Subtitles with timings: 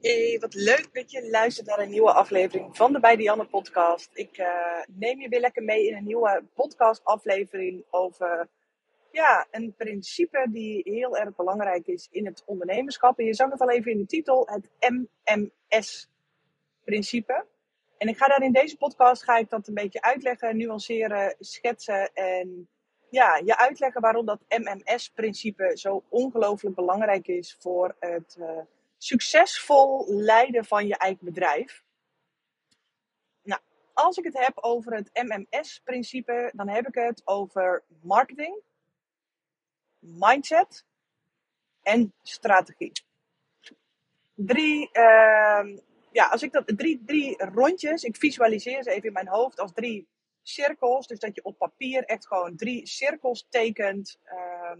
[0.00, 4.10] Hey, wat leuk dat je luistert naar een nieuwe aflevering van de Bij Dianne podcast.
[4.14, 4.46] Ik uh,
[4.88, 8.48] neem je weer lekker mee in een nieuwe podcast aflevering over
[9.10, 13.18] ja, een principe die heel erg belangrijk is in het ondernemerschap.
[13.18, 14.68] En je zag het al even in de titel, het
[15.24, 17.44] MMS-principe.
[17.96, 22.10] En ik ga daar in deze podcast ga ik dat een beetje uitleggen, nuanceren, schetsen
[22.14, 22.68] en
[23.10, 28.36] ja, je uitleggen waarom dat MMS-principe zo ongelooflijk belangrijk is voor het...
[28.38, 28.58] Uh,
[28.98, 31.84] succesvol leiden van je eigen bedrijf.
[33.42, 33.60] Nou,
[33.92, 38.62] als ik het heb over het MMS-principe, dan heb ik het over marketing,
[39.98, 40.84] mindset
[41.82, 42.92] en strategie.
[44.34, 45.76] Drie, uh,
[46.10, 49.72] ja, als ik dat, drie, drie rondjes, ik visualiseer ze even in mijn hoofd als
[49.72, 50.08] drie
[50.42, 51.06] cirkels.
[51.06, 54.18] Dus dat je op papier echt gewoon drie cirkels tekent.
[54.24, 54.72] Uh,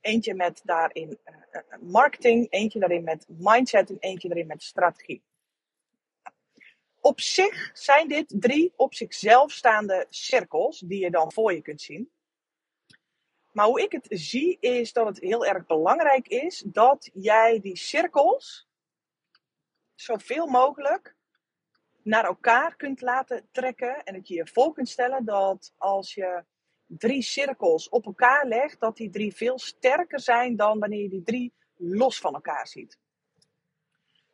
[0.00, 1.39] Eentje met daarin uh,
[1.80, 5.22] marketing, eentje daarin met mindset en eentje daarin met strategie.
[7.00, 11.80] Op zich zijn dit drie op zichzelf staande cirkels die je dan voor je kunt
[11.80, 12.10] zien.
[13.52, 17.76] Maar hoe ik het zie is dat het heel erg belangrijk is dat jij die
[17.76, 18.68] cirkels
[19.94, 21.16] zoveel mogelijk
[22.02, 24.04] naar elkaar kunt laten trekken.
[24.04, 26.44] En dat je je voor kunt stellen dat als je
[26.98, 31.22] drie cirkels op elkaar legt, dat die drie veel sterker zijn dan wanneer je die
[31.22, 32.98] drie los van elkaar ziet.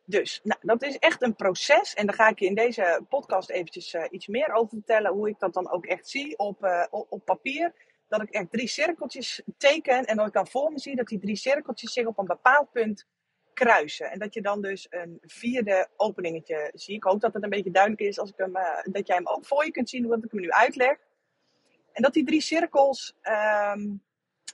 [0.05, 1.93] Dus, nou, dat is echt een proces.
[1.93, 5.11] En daar ga ik je in deze podcast eventjes uh, iets meer over vertellen.
[5.11, 7.73] Hoe ik dat dan ook echt zie op, uh, op papier.
[8.07, 10.05] Dat ik echt drie cirkeltjes teken.
[10.05, 12.71] En dat ik dan voor me zie dat die drie cirkeltjes zich op een bepaald
[12.71, 13.05] punt
[13.53, 14.11] kruisen.
[14.11, 16.95] En dat je dan dus een vierde openingetje ziet.
[16.95, 19.27] Ik hoop dat het een beetje duidelijk is als ik hem, uh, dat jij hem
[19.27, 20.97] ook voor je kunt zien, hoe ik hem nu uitleg.
[21.97, 24.03] En dat die drie cirkels um,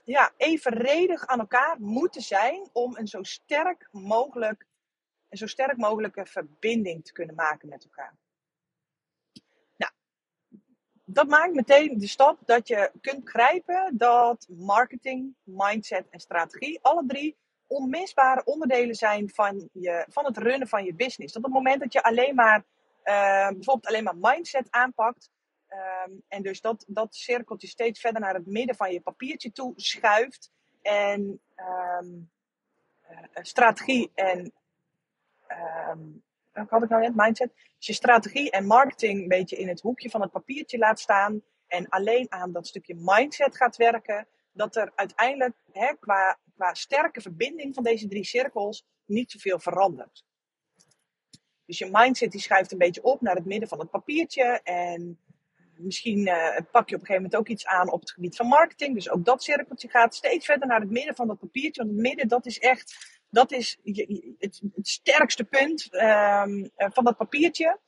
[0.04, 4.66] ja, evenredig aan elkaar moeten zijn om een zo sterk mogelijk,
[5.28, 8.14] een zo sterk mogelijke verbinding te kunnen maken met elkaar.
[9.76, 9.92] Nou,
[11.04, 17.06] dat maakt meteen de stap dat je kunt grijpen dat marketing, mindset en strategie alle
[17.06, 17.36] drie
[17.66, 21.32] onmisbare onderdelen zijn van, je, van het runnen van je business.
[21.32, 25.30] Dat op het moment dat je alleen maar uh, bijvoorbeeld alleen maar mindset aanpakt,
[25.74, 29.72] Um, en dus dat, dat cirkeltje steeds verder naar het midden van je papiertje toe
[29.76, 30.50] schuift.
[30.82, 31.40] En
[32.00, 32.30] um,
[33.10, 34.52] uh, strategie en.
[35.90, 37.14] Um, wat had ik nou net?
[37.14, 37.52] Mindset.
[37.54, 41.42] Dus je strategie en marketing een beetje in het hoekje van het papiertje laat staan.
[41.66, 44.26] En alleen aan dat stukje mindset gaat werken.
[44.52, 50.24] Dat er uiteindelijk hè, qua, qua sterke verbinding van deze drie cirkels niet zoveel verandert.
[51.66, 54.60] Dus je mindset die schuift een beetje op naar het midden van het papiertje.
[54.62, 55.18] En
[55.76, 58.46] misschien uh, pak je op een gegeven moment ook iets aan op het gebied van
[58.46, 58.94] marketing.
[58.94, 61.82] Dus ook dat cirkeltje gaat steeds verder naar het midden van dat papiertje.
[61.82, 63.78] Want het midden, dat is echt dat is
[64.38, 67.78] het, het sterkste punt um, van dat papiertje.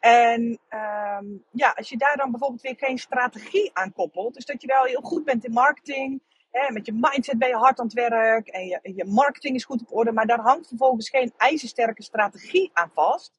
[0.00, 4.34] En um, ja, als je daar dan bijvoorbeeld weer geen strategie aan koppelt.
[4.34, 6.22] Dus dat je wel heel goed bent in marketing.
[6.50, 8.48] Hè, met je mindset ben je hard aan het werk.
[8.48, 10.12] En je, je marketing is goed op orde.
[10.12, 13.32] Maar daar hangt vervolgens geen ijzersterke strategie aan vast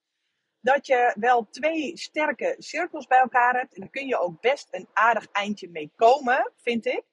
[0.65, 3.73] dat je wel twee sterke cirkels bij elkaar hebt.
[3.73, 7.03] En daar kun je ook best een aardig eindje mee komen, vind ik.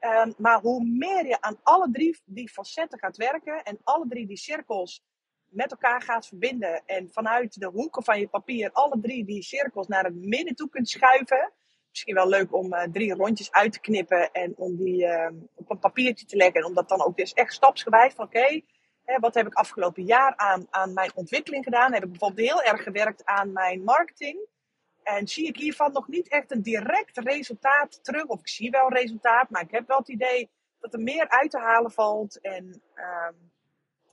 [0.00, 4.26] Um, maar hoe meer je aan alle drie die facetten gaat werken en alle drie
[4.26, 5.02] die cirkels
[5.48, 9.86] met elkaar gaat verbinden en vanuit de hoeken van je papier alle drie die cirkels
[9.86, 11.52] naar het midden toe kunt schuiven.
[11.90, 15.70] Misschien wel leuk om uh, drie rondjes uit te knippen en om die uh, op
[15.70, 16.60] een papiertje te leggen.
[16.60, 18.60] En om dat dan ook dus echt stapsgewijs van oké,
[19.04, 21.92] wat heb ik afgelopen jaar aan, aan mijn ontwikkeling gedaan?
[21.92, 24.38] Heb ik bijvoorbeeld heel erg gewerkt aan mijn marketing?
[25.02, 28.24] En zie ik hiervan nog niet echt een direct resultaat terug?
[28.24, 30.50] Of ik zie wel resultaat, maar ik heb wel het idee
[30.80, 32.40] dat er meer uit te halen valt.
[32.40, 33.52] En um,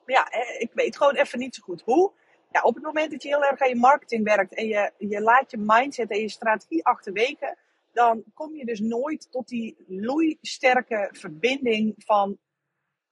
[0.06, 2.12] ja, ik weet gewoon even niet zo goed hoe.
[2.52, 5.22] Ja, op het moment dat je heel erg aan je marketing werkt en je, je
[5.22, 7.58] laat je mindset en je strategie achterwege,
[7.94, 12.38] dan kom je dus nooit tot die loeisterke verbinding van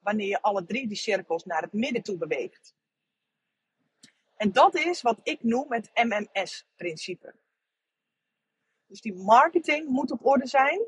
[0.09, 2.73] wanneer je alle drie die cirkels naar het midden toe beweegt.
[4.37, 7.33] En dat is wat ik noem het MMS-principe.
[8.87, 10.81] Dus die marketing moet op orde zijn.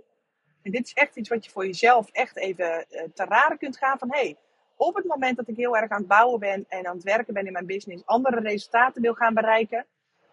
[0.61, 3.77] En dit is echt iets wat je voor jezelf echt even uh, te raden kunt
[3.77, 4.37] gaan van hey,
[4.75, 7.33] op het moment dat ik heel erg aan het bouwen ben en aan het werken
[7.33, 9.85] ben in mijn business, andere resultaten wil gaan bereiken,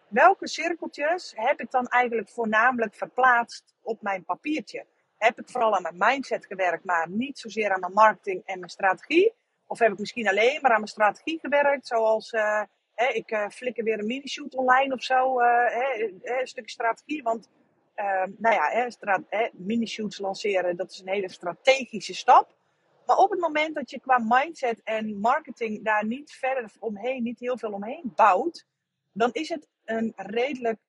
[0.07, 4.85] welke cirkeltjes heb ik dan eigenlijk voornamelijk verplaatst op mijn papiertje?
[5.19, 8.71] Heb ik vooral aan mijn mindset gewerkt, maar niet zozeer aan mijn marketing en mijn
[8.71, 9.33] strategie?
[9.67, 12.63] Of heb ik misschien alleen maar aan mijn strategie gewerkt, zoals uh,
[12.93, 17.23] hè, ik uh, flikker weer een mini-shoot online of zo, uh, hè, een stukje strategie.
[17.23, 17.49] Want
[18.37, 22.57] nou ja, mini-shoots lanceren, dat is een hele strategische stap.
[23.05, 27.39] Maar op het moment dat je qua mindset en marketing daar niet verder omheen, niet
[27.39, 28.65] heel veel omheen bouwt,
[29.11, 30.79] dan is het een redelijk.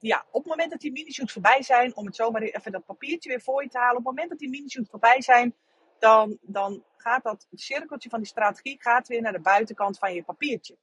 [0.00, 3.28] Ja, op het moment dat die mini-shoots voorbij zijn, om het zomaar even dat papiertje
[3.28, 3.96] weer voor je te halen.
[3.96, 5.54] Op het moment dat die mini-shoots voorbij zijn,
[5.98, 10.22] dan, dan gaat dat cirkeltje van die strategie gaat weer naar de buitenkant van je
[10.22, 10.76] papiertje.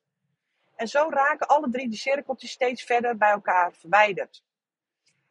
[0.76, 4.44] En zo raken alle drie die cirkeltjes steeds verder bij elkaar verwijderd.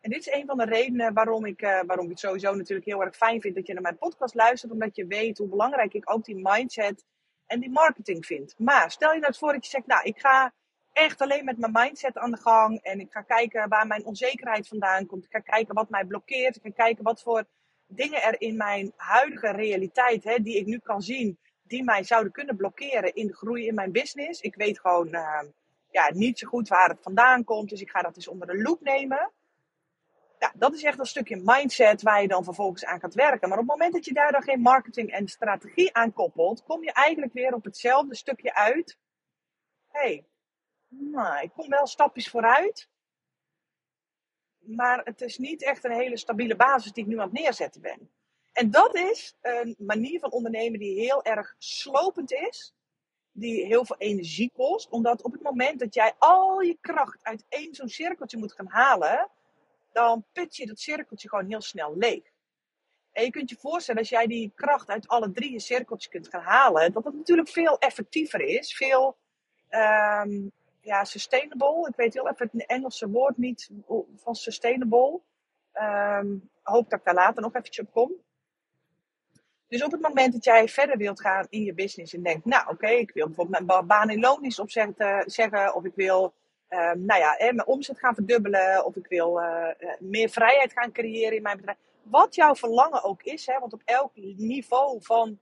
[0.01, 2.87] En dit is een van de redenen waarom ik, uh, waarom ik het sowieso natuurlijk
[2.87, 4.73] heel erg fijn vind dat je naar mijn podcast luistert.
[4.73, 7.05] Omdat je weet hoe belangrijk ik ook die mindset
[7.47, 8.55] en die marketing vind.
[8.59, 10.53] Maar stel je nou voor dat je zegt, nou ik ga
[10.94, 12.82] echt alleen met mijn mindset aan de gang.
[12.82, 15.25] En ik ga kijken waar mijn onzekerheid vandaan komt.
[15.25, 16.56] Ik ga kijken wat mij blokkeert.
[16.56, 17.44] Ik ga kijken wat voor
[17.87, 22.32] dingen er in mijn huidige realiteit, hè, die ik nu kan zien, die mij zouden
[22.32, 24.41] kunnen blokkeren in de groei in mijn business.
[24.41, 25.43] Ik weet gewoon uh,
[25.91, 27.69] ja, niet zo goed waar het vandaan komt.
[27.69, 29.32] Dus ik ga dat eens onder de loep nemen
[30.44, 33.49] ja, dat is echt een stukje mindset waar je dan vervolgens aan gaat werken.
[33.49, 36.82] Maar op het moment dat je daar dan geen marketing en strategie aan koppelt, kom
[36.82, 38.99] je eigenlijk weer op hetzelfde stukje uit.
[39.88, 40.25] Hey,
[40.99, 42.88] nou, ik kom wel stapjes vooruit.
[44.58, 47.81] Maar het is niet echt een hele stabiele basis die ik nu aan het neerzetten
[47.81, 48.11] ben.
[48.52, 52.75] En dat is een manier van ondernemen die heel erg slopend is.
[53.32, 54.88] Die heel veel energie kost.
[54.88, 58.69] Omdat op het moment dat jij al je kracht uit één zo'n cirkeltje moet gaan
[58.69, 59.31] halen
[59.94, 62.23] dan put je dat cirkeltje gewoon heel snel leeg.
[63.12, 66.29] En je kunt je voorstellen, als jij die kracht uit alle drie je cirkeltjes kunt
[66.29, 68.76] gaan halen, dat het natuurlijk veel effectiever is.
[68.76, 69.17] Veel
[69.70, 70.52] um,
[70.85, 71.89] ja, sustainable.
[71.89, 73.71] Ik weet heel even het Engelse woord niet
[74.17, 75.21] van sustainable.
[75.73, 78.13] Um, hoop dat ik daar later nog eventjes op kom.
[79.69, 82.71] Dus op het moment dat jij verder wilt gaan in je business en denkt, nou
[82.71, 86.35] oké, ik wil bijvoorbeeld mijn baan in loondienst opzetten, zeggen, of ik wil
[86.69, 88.85] um, nou ja, mijn omzet gaan verdubbelen.
[88.85, 91.79] Of ik wil uh, meer vrijheid gaan creëren in mijn bedrijf.
[92.03, 93.47] Wat jouw verlangen ook is.
[93.47, 95.39] Hè, want op elk niveau van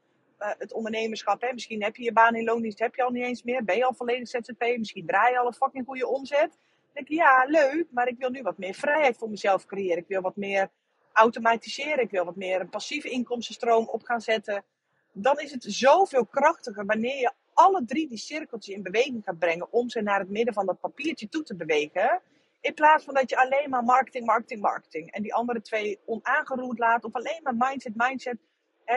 [0.59, 1.41] het ondernemerschap.
[1.41, 2.79] Hè, misschien heb je je baan in loondienst.
[2.79, 3.65] Heb je al niet eens meer.
[3.65, 4.77] Ben je al volledig ZZP.
[4.79, 6.51] Misschien draai je al een fucking goede omzet.
[6.51, 7.87] Dan denk je, ja leuk.
[7.91, 9.99] Maar ik wil nu wat meer vrijheid voor mezelf creëren.
[9.99, 10.71] Ik wil wat meer
[11.13, 12.05] automatiseren.
[12.05, 14.65] Ik wil wat meer een passieve inkomstenstroom op gaan zetten.
[15.13, 19.73] Dan is het zoveel krachtiger wanneer je alle drie die cirkeltjes in beweging gaat brengen
[19.73, 22.21] om ze naar het midden van dat papiertje toe te bewegen.
[22.61, 26.79] In plaats van dat je alleen maar marketing, marketing, marketing en die andere twee onaangeroerd
[26.79, 28.37] laat of alleen maar mindset, mindset.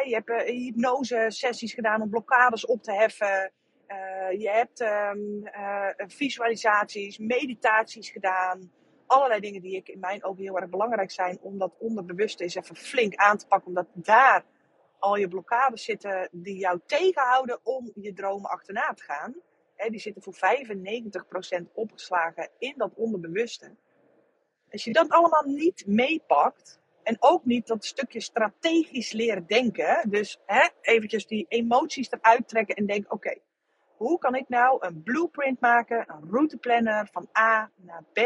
[0.03, 3.51] Je hebt uh, hypnose sessies gedaan om blokkades op te heffen.
[3.87, 8.71] Uh, je hebt um, uh, visualisaties, meditaties gedaan.
[9.05, 12.55] Allerlei dingen die ik in mijn ogen heel erg belangrijk zijn om dat onderbewuste eens
[12.55, 13.67] even flink aan te pakken.
[13.67, 14.45] Omdat daar
[14.99, 19.35] al je blokkades zitten die jou tegenhouden om je dromen achterna te gaan.
[19.89, 20.35] Die zitten voor
[21.61, 23.75] 95% opgeslagen in dat onderbewuste.
[24.71, 30.39] Als je dat allemaal niet meepakt, en ook niet dat stukje strategisch leren denken, dus
[30.45, 33.37] hè, eventjes die emoties eruit trekken en denken, oké,
[33.97, 38.17] hoe kan ik nou een blueprint maken, een routeplanner van A naar B,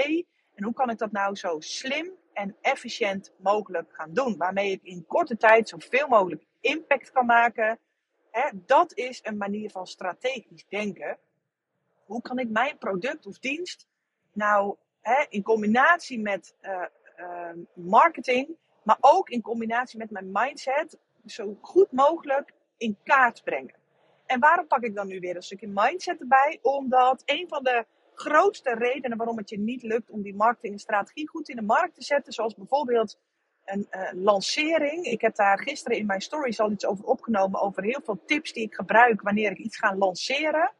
[0.55, 4.83] en hoe kan ik dat nou zo slim en efficiënt mogelijk gaan doen, waarmee ik
[4.83, 7.79] in korte tijd zoveel mogelijk impact kan maken.
[8.31, 11.17] Hè, dat is een manier van strategisch denken.
[12.05, 13.87] Hoe kan ik mijn product of dienst
[14.33, 16.85] nou hè, in combinatie met uh,
[17.17, 23.75] uh, marketing, maar ook in combinatie met mijn mindset, zo goed mogelijk in kaart brengen?
[24.25, 26.59] En waarom pak ik dan nu weer een stukje mindset erbij?
[26.61, 30.79] Omdat een van de grootste redenen waarom het je niet lukt om die marketing en
[30.79, 33.17] strategie goed in de markt te zetten, zoals bijvoorbeeld
[33.65, 35.05] een uh, lancering.
[35.05, 37.61] Ik heb daar gisteren in mijn stories al iets over opgenomen.
[37.61, 40.71] Over heel veel tips die ik gebruik wanneer ik iets ga lanceren.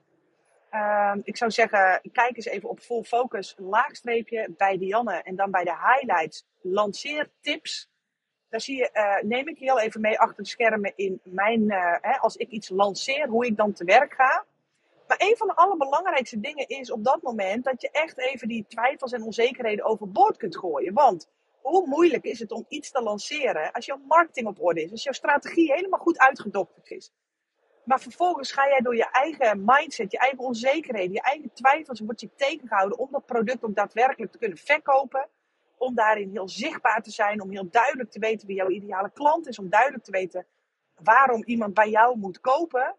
[0.72, 5.52] Uh, ik zou zeggen, kijk eens even op full focus, laagstreepje bij Dianne en dan
[5.52, 7.90] bij de highlights lanceertips.
[8.50, 11.96] Daar zie je, uh, neem ik heel even mee achter de schermen in mijn, uh,
[12.02, 14.46] hè, als ik iets lanceer, hoe ik dan te werk ga.
[15.08, 18.66] Maar een van de allerbelangrijkste dingen is op dat moment dat je echt even die
[18.68, 20.94] twijfels en onzekerheden overboord kunt gooien.
[20.94, 21.30] Want
[21.62, 25.04] hoe moeilijk is het om iets te lanceren als jouw marketing op orde is, als
[25.04, 27.12] jouw strategie helemaal goed uitgedokterd is.
[27.90, 32.22] Maar vervolgens ga jij door je eigen mindset, je eigen onzekerheden, je eigen twijfels, wordt
[32.22, 35.28] je tegengehouden om dat product ook daadwerkelijk te kunnen verkopen.
[35.78, 39.48] Om daarin heel zichtbaar te zijn, om heel duidelijk te weten wie jouw ideale klant
[39.48, 40.46] is, om duidelijk te weten
[40.96, 42.96] waarom iemand bij jou moet kopen.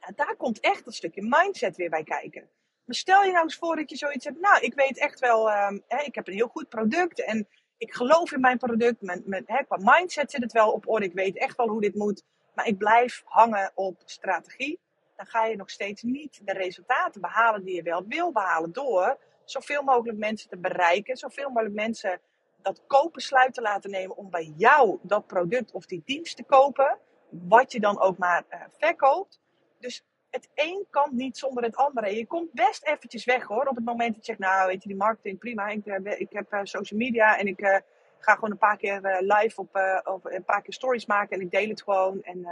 [0.00, 2.48] En daar komt echt een stukje mindset weer bij kijken.
[2.84, 4.40] Maar stel je nou eens voor dat je zoiets hebt.
[4.40, 7.94] Nou, ik weet echt wel, um, hè, ik heb een heel goed product en ik
[7.94, 9.00] geloof in mijn product.
[9.00, 11.06] Mijn, mijn, hè, qua mindset zit het wel op orde.
[11.06, 12.24] Ik weet echt wel hoe dit moet.
[12.58, 14.80] Maar ik blijf hangen op strategie.
[15.16, 18.72] Dan ga je nog steeds niet de resultaten behalen die je wel wil behalen.
[18.72, 21.16] Door zoveel mogelijk mensen te bereiken.
[21.16, 22.20] Zoveel mogelijk mensen
[22.62, 26.98] dat kopen sluiten laten nemen om bij jou dat product of die dienst te kopen.
[27.28, 29.40] wat je dan ook maar uh, verkoopt.
[29.78, 32.16] Dus het een kan niet zonder het andere.
[32.16, 33.66] Je komt best eventjes weg hoor.
[33.66, 35.68] Op het moment dat je zegt, nou weet je, die marketing prima.
[35.68, 37.82] Ik, uh, ik heb uh, social media en ik
[38.18, 41.50] ga gewoon een paar keer live op, of een paar keer stories maken en ik
[41.50, 42.22] deel het gewoon.
[42.22, 42.46] En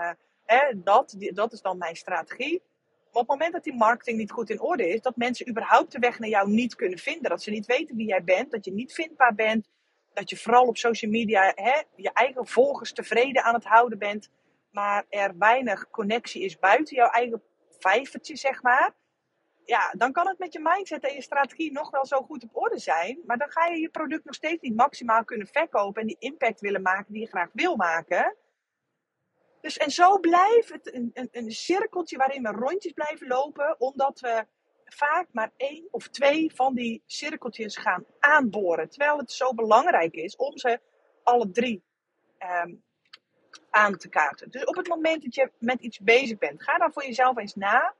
[0.84, 2.62] dat, die, dat is dan mijn strategie.
[3.06, 5.98] Op het moment dat die marketing niet goed in orde is, dat mensen überhaupt de
[5.98, 7.30] weg naar jou niet kunnen vinden.
[7.30, 9.68] Dat ze niet weten wie jij bent, dat je niet vindbaar bent.
[10.12, 14.30] Dat je vooral op social media hè, je eigen volgers tevreden aan het houden bent.
[14.70, 17.42] Maar er weinig connectie is buiten jouw eigen
[17.78, 18.94] vijvertje, zeg maar.
[19.66, 22.56] Ja, dan kan het met je mindset en je strategie nog wel zo goed op
[22.56, 23.20] orde zijn.
[23.26, 26.60] Maar dan ga je je product nog steeds niet maximaal kunnen verkopen en die impact
[26.60, 28.36] willen maken die je graag wil maken.
[29.60, 34.20] Dus, en zo blijft het een, een, een cirkeltje waarin we rondjes blijven lopen, omdat
[34.20, 34.46] we
[34.84, 38.88] vaak maar één of twee van die cirkeltjes gaan aanboren.
[38.88, 40.80] Terwijl het zo belangrijk is om ze
[41.22, 41.82] alle drie
[42.64, 42.84] um,
[43.70, 44.50] aan te kaarten.
[44.50, 47.54] Dus op het moment dat je met iets bezig bent, ga dan voor jezelf eens
[47.54, 47.94] na.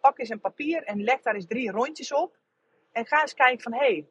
[0.00, 2.38] Pak eens een papier en leg daar eens drie rondjes op.
[2.92, 4.06] En ga eens kijken van, hé, hey,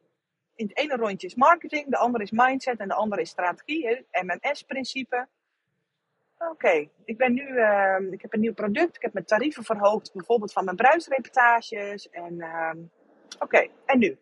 [0.54, 4.06] in het ene rondje is marketing, de andere is mindset en de andere is strategie,
[4.10, 5.28] MMS-principe.
[6.38, 10.12] Oké, ik ben nu, uh, ik heb een nieuw product, ik heb mijn tarieven verhoogd,
[10.12, 12.10] bijvoorbeeld van mijn bruisreportages.
[12.10, 12.72] En uh,
[13.38, 14.18] oké, en nu?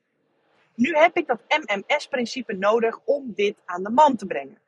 [0.74, 4.58] Nu heb ik dat MMS-principe nodig om dit aan de man te brengen.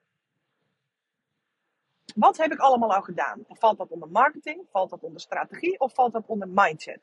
[2.15, 3.45] Wat heb ik allemaal al gedaan?
[3.49, 4.67] Valt dat onder marketing?
[4.71, 5.81] Valt dat onder strategie?
[5.81, 7.01] Of valt dat onder mindset?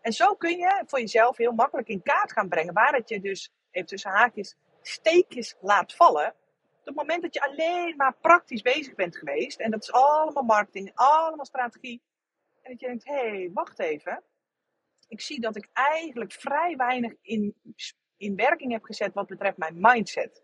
[0.00, 3.20] En zo kun je voor jezelf heel makkelijk in kaart gaan brengen waar het je
[3.20, 6.34] dus, even tussen haakjes, steekjes laat vallen
[6.80, 10.42] op het moment dat je alleen maar praktisch bezig bent geweest, en dat is allemaal
[10.42, 12.02] marketing, allemaal strategie,
[12.62, 14.22] en dat je denkt, hé, hey, wacht even.
[15.08, 17.54] Ik zie dat ik eigenlijk vrij weinig in,
[18.16, 20.42] in werking heb gezet wat betreft mijn mindset.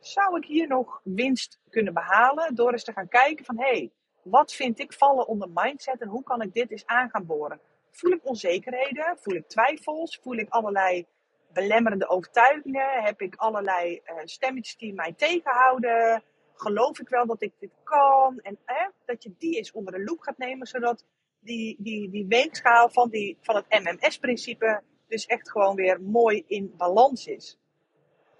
[0.00, 3.90] Zou ik hier nog winst kunnen behalen door eens te gaan kijken van, hé, hey,
[4.22, 7.60] wat vind ik vallen onder mindset en hoe kan ik dit eens aan gaan boren?
[7.90, 9.18] Voel ik onzekerheden?
[9.20, 10.18] Voel ik twijfels?
[10.22, 11.06] Voel ik allerlei
[11.52, 13.02] belemmerende overtuigingen?
[13.02, 16.22] Heb ik allerlei uh, stemmetjes die mij tegenhouden?
[16.54, 18.38] Geloof ik wel dat ik dit kan?
[18.38, 18.58] En
[19.04, 21.04] dat je die eens onder de loep gaat nemen, zodat
[21.40, 26.74] die, die, die weegschaal van, die, van het MMS-principe dus echt gewoon weer mooi in
[26.76, 27.58] balans is.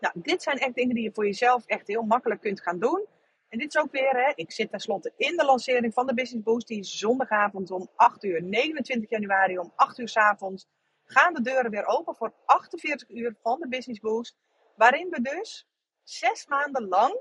[0.01, 3.07] Nou, dit zijn echt dingen die je voor jezelf echt heel makkelijk kunt gaan doen.
[3.49, 6.45] En dit is ook weer, hè, ik zit tenslotte in de lancering van de Business
[6.45, 6.67] Boost.
[6.67, 10.67] Die is zondagavond om 8 uur, 29 januari om 8 uur s avonds
[11.05, 14.37] gaan de deuren weer open voor 48 uur van de Business Boost.
[14.77, 15.69] Waarin we dus
[16.03, 17.21] zes maanden lang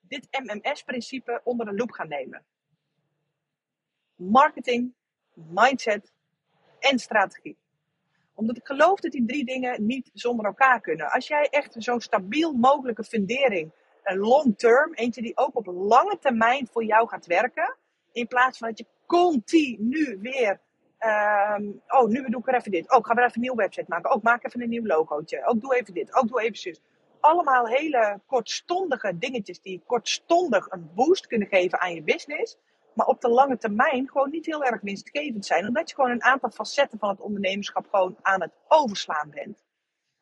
[0.00, 2.44] dit MMS-principe onder de loep gaan nemen.
[4.14, 4.94] Marketing,
[5.34, 6.12] mindset
[6.78, 7.58] en strategie.
[8.34, 11.10] Omdat ik geloof dat die drie dingen niet zonder elkaar kunnen.
[11.10, 13.72] Als jij echt zo'n stabiel mogelijke fundering,
[14.02, 17.76] een long term, eentje die ook op lange termijn voor jou gaat werken,
[18.12, 20.60] in plaats van dat je continu weer
[21.04, 22.92] Um, oh, nu doe ik er even dit.
[22.92, 24.10] Oh, ik ga weer even een nieuwe website maken.
[24.10, 25.44] Ook oh, maak even een nieuw logootje.
[25.44, 26.14] Ook oh, doe even dit.
[26.14, 26.80] Ook oh, doe even zus.
[27.20, 32.58] Allemaal hele kortstondige dingetjes die kortstondig een boost kunnen geven aan je business.
[32.94, 35.66] Maar op de lange termijn gewoon niet heel erg winstgevend zijn.
[35.66, 39.64] Omdat je gewoon een aantal facetten van het ondernemerschap gewoon aan het overslaan bent.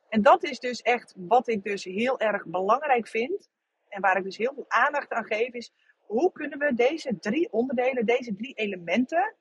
[0.09, 3.51] En dat is dus echt wat ik dus heel erg belangrijk vind.
[3.89, 5.73] En waar ik dus heel veel aandacht aan geef is.
[6.07, 9.35] Hoe kunnen we deze drie onderdelen, deze drie elementen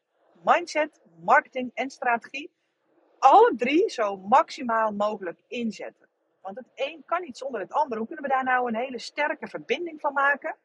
[0.44, 2.52] mindset, marketing en strategie,
[3.20, 6.08] alle drie zo maximaal mogelijk inzetten.
[6.42, 7.98] Want het een kan niet zonder het ander.
[7.98, 10.56] Hoe kunnen we daar nou een hele sterke verbinding van maken?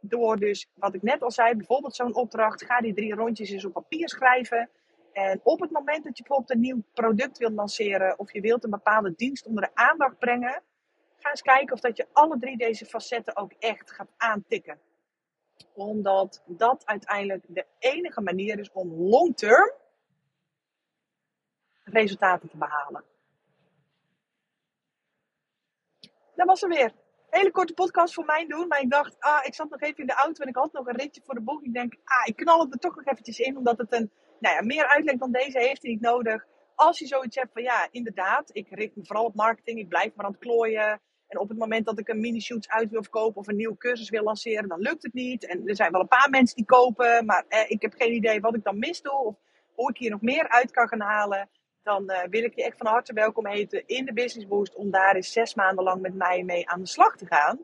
[0.00, 3.64] Door dus, wat ik net al zei, bijvoorbeeld zo'n opdracht, ga die drie rondjes eens
[3.64, 4.70] op papier schrijven.
[5.12, 8.64] En op het moment dat je bijvoorbeeld een nieuw product wilt lanceren of je wilt
[8.64, 10.62] een bepaalde dienst onder de aandacht brengen,
[11.16, 14.78] ga eens kijken of dat je alle drie deze facetten ook echt gaat aantikken
[15.74, 19.72] omdat dat uiteindelijk de enige manier is om long term
[21.84, 23.04] resultaten te behalen.
[26.34, 26.92] Dat was er weer.
[27.30, 28.68] Hele korte podcast voor mij doen.
[28.68, 30.86] Maar ik dacht, ah, ik zat nog even in de auto en ik had nog
[30.86, 31.62] een ritje voor de boeg.
[31.62, 33.56] Ik denk, ah, ik knal het er toch nog eventjes in.
[33.56, 34.10] Omdat het een,
[34.40, 36.46] nou ja, meer uitleg dan deze heeft hij niet nodig.
[36.74, 39.78] Als je zoiets hebt van, ja, inderdaad, ik richt me vooral op marketing.
[39.78, 41.00] Ik blijf maar aan het klooien.
[41.26, 44.10] En op het moment dat ik een mini-shoots uit wil verkopen of een nieuwe cursus
[44.10, 45.46] wil lanceren, dan lukt het niet.
[45.46, 48.40] En er zijn wel een paar mensen die kopen, maar eh, ik heb geen idee
[48.40, 49.12] wat ik dan mis doe.
[49.12, 49.36] Of
[49.74, 51.48] hoe ik hier nog meer uit kan gaan halen.
[51.82, 54.74] Dan eh, wil ik je echt van harte welkom heten in de Business Boost.
[54.74, 57.58] Om daar eens zes maanden lang met mij mee aan de slag te gaan.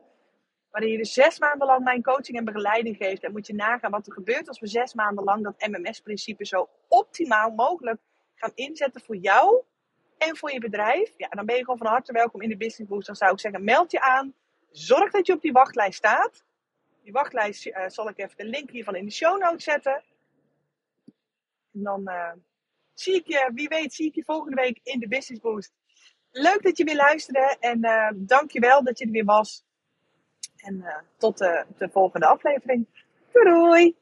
[0.71, 3.23] Waarin je dus zes maanden lang mijn coaching en begeleiding geeft.
[3.23, 6.69] En moet je nagaan wat er gebeurt als we zes maanden lang dat MMS-principe zo
[6.87, 7.99] optimaal mogelijk
[8.35, 9.63] gaan inzetten voor jou
[10.17, 12.91] en voor je bedrijf, ja, dan ben je gewoon van harte welkom in de Business
[12.91, 13.07] Boost.
[13.07, 14.33] Dan zou ik zeggen, meld je aan.
[14.71, 16.43] Zorg dat je op die wachtlijst staat.
[17.03, 20.03] Die wachtlijst eh, zal ik even de link hiervan in de show notes zetten.
[21.73, 22.31] En dan eh,
[22.99, 25.73] zie ik je, wie weet, zie ik je volgende week in de Business Boost.
[26.31, 29.65] Leuk dat je weer luisterde en uh, dankjewel dat je er weer was.
[30.57, 32.87] En tot de volgende aflevering.
[33.31, 33.95] Doei!